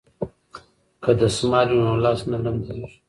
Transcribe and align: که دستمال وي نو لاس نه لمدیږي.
که 1.03 1.11
دستمال 1.21 1.67
وي 1.71 1.79
نو 1.85 1.93
لاس 2.03 2.19
نه 2.31 2.37
لمدیږي. 2.43 2.87